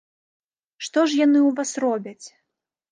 Што 0.87 0.99
ж 1.11 1.21
яны 1.25 1.39
ў 1.43 1.51
вас 1.61 1.69
робяць? 1.87 2.25